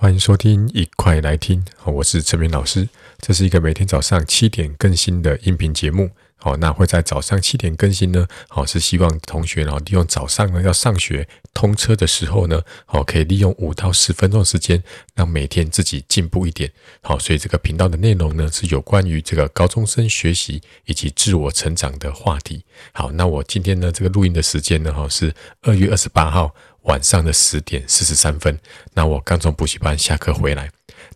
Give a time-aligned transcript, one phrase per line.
[0.00, 1.60] 欢迎收听，一块来听。
[1.76, 2.88] 好我是陈明老师。
[3.18, 6.08] 这是一个每天早上七点更新的音频节目。
[6.36, 8.24] 好，那会在早上七点更新呢。
[8.46, 14.80] 好，是希望同学然后，利用早上呢要上学通车的时候呢，好，可以利用五到十分钟的时间，
[15.16, 16.70] 让每天自己进步一点。
[17.02, 22.64] 好，所以这个频道的内容呢，是有关于这个高中生学习以及自我成长的话题。
[22.92, 26.54] 好，那我今天呢，这个录音的时间呢，哈，是二月二十八号。
[26.88, 28.58] 晚上的十点四十三分，
[28.92, 30.68] 那我刚从补习班下课回来。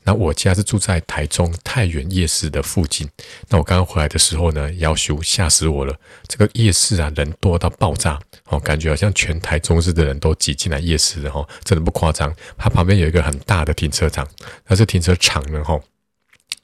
[0.04, 3.08] 那我家是住在台中太原夜市的附近。
[3.48, 5.94] 那我刚刚回来的时候呢，夭寿吓死我了！
[6.26, 12.34] 这个夜市啊，人多到爆炸，哦，感觉好像全台中市的人都挤进来夜市了，哈，真的不夸张。
[12.58, 14.26] 它旁边有一个很大的停车场，
[14.66, 15.78] 那这停车场呢，哈。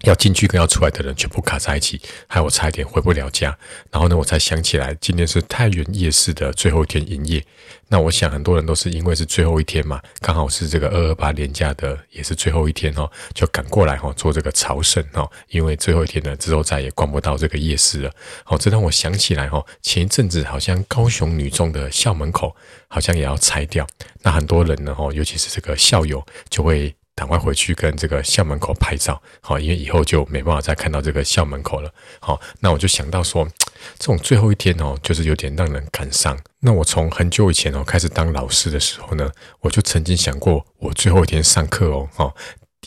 [0.04, 3.58] 要进去跟要出来的人全部卡在一起，害我差一点回不了家。
[3.90, 7.44] 然后呢，我才想起来今天是太原夜市的最后一天营业。
[7.88, 15.28] 那我想很多人都是因为是最后一天嘛，刚好是这个二二八年假的也是最后一天哦，就赶过来哈做这个朝圣哦。
[15.48, 18.12] 因为最后一天呢，之后再也逛不到这个夜市了。
[18.44, 22.54] 好，这让我想起来哈，前一阵子好像高雄女中的校门口
[22.86, 23.84] 好像也要拆掉，
[24.22, 26.94] 那很多人呢哈，尤其是这个校友就会。
[27.18, 31.92] 赶快回去跟这个校门口拍照，好，因为以后就没办法再看到这个校门口了。
[32.20, 33.44] 好，那我就想到说，
[33.98, 36.38] 这种最后一天哦，就是有点让人感伤。
[36.60, 42.32] 那我从很久以前哦开始当老师的时候呢，我就曾经想过，我最后一天上课哦，哈，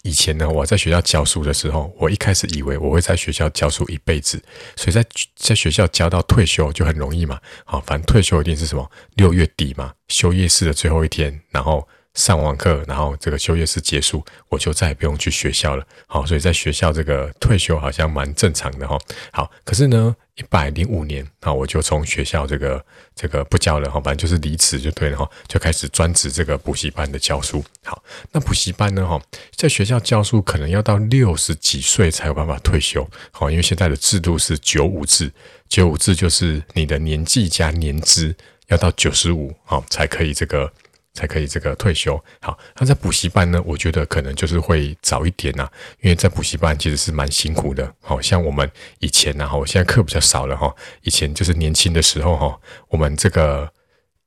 [0.04, 4.42] 以前呢我在学校教书的时候，我一开始以为我会在学校教书一辈子，
[4.78, 7.38] 所以在在学校教到退休就很容易嘛。
[7.66, 11.86] 好，反正退休一定是什么六月底嘛，休夜市的最后一天，然后。
[12.14, 15.86] 上完课，然后这个休业式结束，我就再也不用去学校了。
[16.08, 18.98] 好，所以在学校这个退休好像蛮正常的哈。
[19.32, 27.64] 好，可是呢，一百零五年啊，我就从学校这个这个不教了哈，反正就是离职就对了哈，就开始专职这个补习班的教书。
[27.86, 28.04] 好，
[28.34, 29.22] 那补习班呢哈，
[29.56, 33.10] 在学校教书可能要到六十几岁才有办法退休。
[33.32, 35.32] 好，因为现在的制度是九五制，
[35.70, 38.36] 九五制就是你的年纪加年资
[38.68, 40.70] 要到九十五好才可以这个。
[41.14, 42.22] 才可以这个退休。
[42.42, 43.62] 好，那在补习班呢？
[43.66, 45.70] 我觉得可能就是会早一点呐、
[46.02, 47.94] 因为在补习班其实是蛮辛苦的。
[48.02, 50.74] 好像我们以前呢，哈，我现在课比较少了哈。
[51.02, 53.70] 以前就是年轻的时候哈，我们这个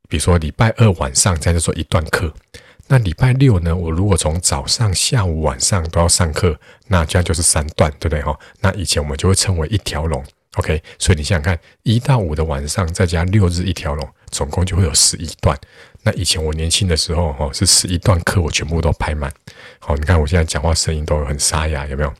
[0.08, 2.32] 比如说礼拜二晚上在这做一段课，
[2.88, 6.58] 那礼拜六呢，我如果从早上、下午、晚上都要上课，
[6.88, 8.38] 那这样就是三段，对不对哈？
[8.60, 10.22] 那以前我们就会称为一条龙。
[10.56, 15.56] OK，所以你想想看，一到五的晚上再加六日一条龙，总共就会有十一段。
[16.02, 19.32] 那以前我年轻的时候，哈，是十一段课，我全部都排满。
[19.78, 22.12] 好，你看我现在讲话声音都很沙哑，有没有？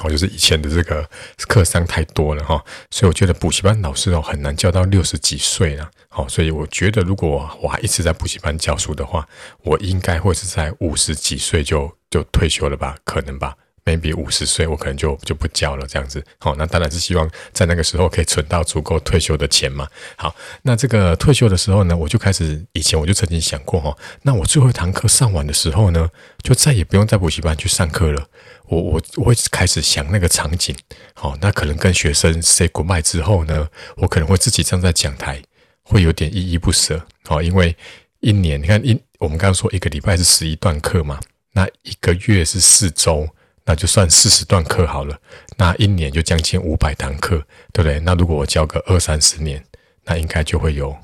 [0.00, 1.08] 好，就是以前的这个
[1.46, 5.90] 课上太多了哈，所以我觉得补习班老师哦很难教到六十几岁了。
[6.08, 9.28] 好，所以我觉得如果我还一直在补习班教书的话，
[9.62, 12.96] 我应该会是在五十几岁就就退休了吧？
[13.04, 13.54] 可能吧。
[13.84, 16.24] Maybe 五十岁，我可能就就不教了，这样子。
[16.38, 19.86] 好，那当然是希望在那个时候可以存到足够退休的钱嘛。
[20.16, 26.08] 好，那这个退休的时候呢，我就开始，以前我就曾经想过哈，那我最后一堂课上完的时候呢，
[26.42, 28.26] 就再也不用在补习班去上课了。
[28.66, 30.74] 我我我会开始想那个场景。
[31.12, 35.42] 好，那可能跟学生 say goodbye 之后呢，我可能会自己站在讲台，
[35.82, 37.04] 会有点依依不舍。
[37.24, 37.76] 好，因为
[38.20, 41.20] 一年，你看一我们刚刚说一个礼拜是十一段课嘛，
[41.52, 43.28] 那一个月是四周。
[43.66, 45.18] 那就算四十段课好了，
[45.56, 47.38] 那一年就将近五百堂课，
[47.72, 47.98] 对不对？
[48.00, 49.64] 那如果我教个二三十年，
[50.04, 50.94] 那应该就会有，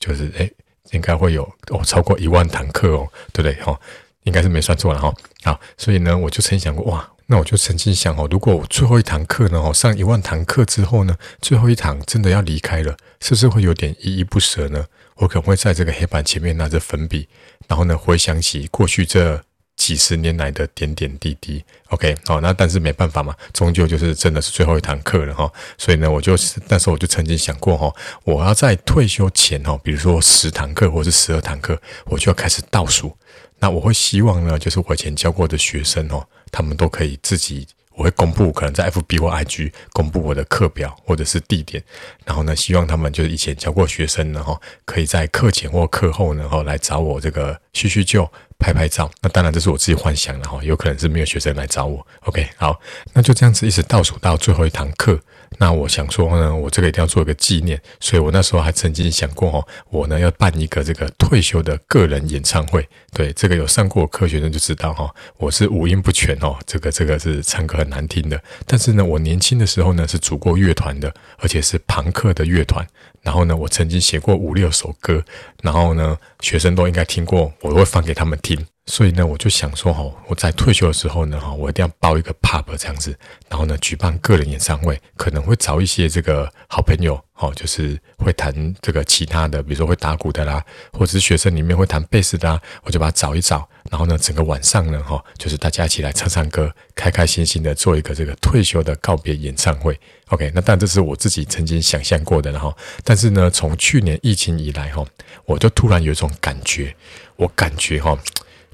[0.00, 0.52] 就是诶，
[0.90, 3.54] 应该会有哦，超过一万堂课哦，对不对？
[3.62, 3.80] 哈、哦，
[4.24, 5.14] 应该是没算错了哈、哦。
[5.44, 14.84] 好，所以呢，我就曾想过，哇，那我就曾经想哦，如果我最后一堂课呢，哦，上一万堂课之后呢，最后一堂真的要离开了，是不是会有点依依不舍呢？
[15.14, 17.28] 我可能会在这个黑板前面拿着粉笔，
[17.68, 19.40] 然后呢，回想起过去这。
[19.78, 27.90] 几十年来的点点滴滴，OK，好，那但是没办法嘛，终究就是真的是最后一堂课了哈，所以呢，我就那时候我就曾经想过哈，
[28.24, 33.16] 我要在退休前哈，比如说十堂课或是十二堂课，我就要开始倒数。
[33.60, 37.66] 那我会希望呢，就是我以前教过的学生哦，他们都可以自己，
[37.98, 41.82] 我会公布，可能在 FB 或 IG 公布我的课表或者是地点，
[42.24, 48.30] 然后呢，希望他们就是以前教过学生然后，可以在课前或课后然后来找我这个叙叙旧。
[48.60, 52.04] 拍拍照，那当然这是我自己幻想的哈，有可能是没有学生来找我。
[52.22, 52.80] OK，好，
[53.12, 55.20] 那就这样子一直倒数到最后一堂课。
[55.60, 62.88] 那我想说呢，我这个一定要做一个纪念，所以我那时候还曾经想过哦，我呢要办一个这个退休的个人演唱会。
[63.12, 68.40] 对，这个有上过课学生就知道哈，我是五音不全哦，这个这个是唱歌很难听的。
[68.66, 72.86] 但是呢，我年轻的时候呢是组过乐团的，而且是庞克的乐团。
[73.22, 75.22] 然后呢，我曾经写过五六首歌，
[75.60, 78.64] 然后呢，学生都应该听过，我会放给他们听。
[78.90, 83.14] 所以呢，我就想说，哈，我在退休的时候呢，哈，我一定要包一个 pub 这样子，
[83.46, 100.00] 然后呢，举办个人演唱会，可能会找一些这个好朋友，哦，就是会弹这个其他的，比如说会打鼓的啦，或者是学生里面会弹贝斯的啦，我就把它找一找，然后呢，整个晚上呢，哈，就是大家一起来唱唱歌，开开心心的做一个这个退休的告别演唱会。
[100.28, 102.74] OK，那但这是我自己曾经想象过的，然后，
[103.04, 105.04] 但是呢，从去年疫情以来，哈，
[105.44, 106.96] 我就突然有一种感觉，
[107.36, 108.18] 我感觉，哈。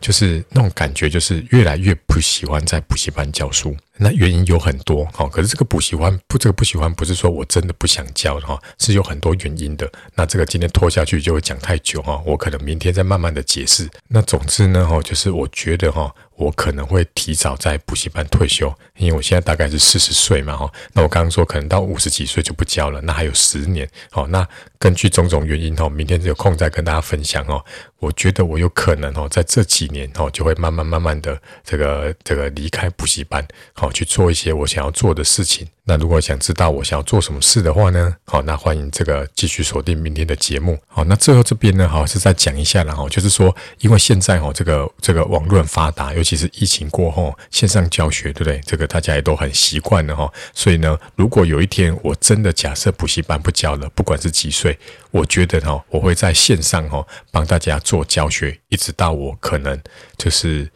[0.00, 3.76] 就是那种感觉，就是越来越不喜欢在补习班教书。
[3.96, 9.90] 那原因有很多哈，可是这个不喜欢不，这个不喜欢不是说我真的不想教哈，是有很多原因的。
[10.14, 13.88] 那这个今天拖下去就会讲太久哈，我可能明天再慢慢的解释。
[14.08, 16.12] 那总之呢哈，就是我觉得哈。
[16.36, 20.68] 我可能会提早在补习班退休，因为我现在大概是四十岁嘛，哈。
[20.92, 24.26] 那我刚刚说可能到五十几岁就不教了，那还有十年，好。
[24.26, 24.44] 那
[24.80, 27.64] 根据种种原因，哈，明天有空再跟大家分享哦。
[28.00, 33.46] 我觉得我有可能哦，在这几年哦，就会慢慢慢慢的这个这个离开补习班，
[33.84, 35.66] 好去做一些我想要做的事情。
[35.86, 40.78] 那如果想知道我想要做什么事的话呢，好，那欢迎这个继续锁定明天的节目。
[40.86, 48.58] 好，那最后这边呢，好是再讲一下了哈，就是说，因为现在哈这个这个网络很发达，尤其是疫情过后线上教学，对不对？
[48.66, 50.32] 这个大家也都很习惯了哈。
[50.54, 54.78] 所以呢，如果有一天我真的假设补习班不教了，不管是几岁，
[55.10, 59.78] 我觉得哈，我会在线上哈帮大家做教学，一直到我可能
[60.16, 60.70] 就是。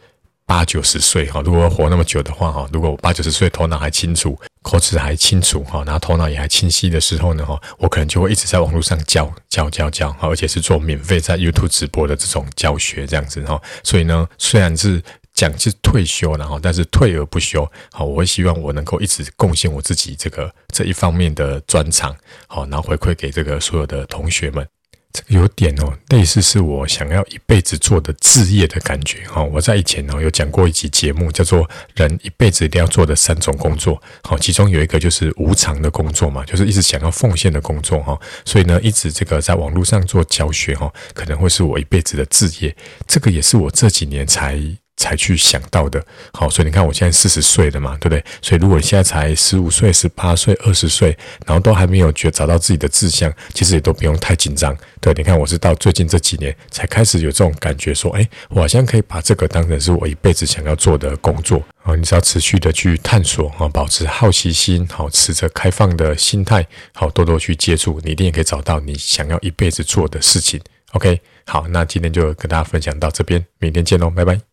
[0.49, 13.61] 八九十岁哈，如果活那么久的话哈，如果我八九十岁头脑还清楚，口齿还清楚哈，然后头脑也还清晰的时候呢哈，我可能就会一直在网络上教教教教哈，而且是做免费在 YouTube 直播的这种教学这样子哈。
[13.83, 14.99] 所以呢，虽然是
[15.35, 22.15] 讲是退休然后，但是退而不休好，我会希望我能够一直贡献我自己这个这一方面的专长
[22.47, 24.67] 好，然后回馈给这个所有的同学们。
[25.11, 29.43] 这个有点哦，类似是我想要一辈子做的置业的感觉哈。
[29.43, 38.19] 我在以前哦有讲过一集节目，叫做“人一辈子一定要做的三种工作”，好，其中有一个就是无偿的工作嘛，就是一直想要奉献的工作哈。
[38.45, 42.75] 所以呢，一直这个在网络上做教学哈，可能会是我一辈子的置业。
[43.07, 44.61] 这个也是我这几年才。
[44.99, 48.23] 才去想到的，好，所以你看我现在四十岁了嘛，对不对？
[48.41, 51.17] 所以如果你现在才十五岁、十八岁、二十岁，
[51.47, 54.77] 然后都还没有觉找到自己的志向，其实也都不用太紧张。
[54.99, 61.63] 对，你看我是到最近这几年才开始有这种感觉，说，哎，我好像可以把这个当成是我一辈子想要做的工作。
[61.83, 70.59] 啊，你只要持续的去探索，啊，保持好奇心，好，持着开放的心态，好，多多去接触，你一定也可以找到你想要一辈子做的事情。
[70.91, 74.48] OK，好，那今天就跟大家分享到这边，明天见喽，拜拜。